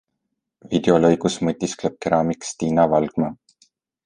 [0.71, 3.31] Videolõigus mõtiskleb keraamik Stina Valgma.